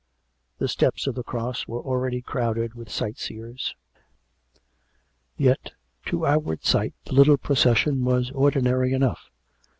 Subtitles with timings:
[0.57, 3.75] The steps of the Cross were already crowded with sight seers.
[5.37, 5.73] Yet,
[6.07, 9.29] to outward sight, the little procession was ordinary enough.